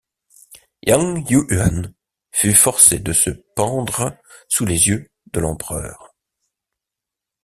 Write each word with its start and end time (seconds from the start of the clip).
Yang 0.81 1.29
Yuhuan 1.29 1.93
fut 2.31 2.55
forcée 2.55 2.97
de 2.97 3.13
se 3.13 3.29
pendre 3.55 4.17
sous 4.49 4.65
les 4.65 4.87
yeux 4.87 5.11
de 5.31 5.39
l'empereur. 5.39 6.15